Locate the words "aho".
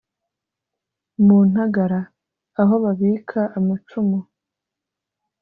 2.61-2.73